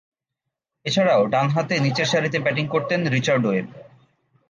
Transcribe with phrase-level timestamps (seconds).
[0.85, 3.67] এছাড়াও, ডানহাতে নিচেরসারিতে ব্যাটিং করতেন রিচার্ড ওয়েব।